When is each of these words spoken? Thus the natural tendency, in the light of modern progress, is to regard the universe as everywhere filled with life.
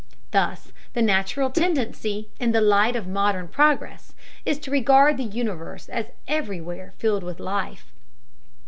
Thus 0.31 0.73
the 0.93 1.03
natural 1.03 1.51
tendency, 1.51 2.29
in 2.39 2.53
the 2.53 2.59
light 2.59 2.95
of 2.95 3.05
modern 3.05 3.47
progress, 3.47 4.15
is 4.45 4.57
to 4.61 4.71
regard 4.71 5.15
the 5.17 5.23
universe 5.23 5.87
as 5.89 6.07
everywhere 6.27 6.95
filled 6.97 7.21
with 7.21 7.39
life. 7.39 7.93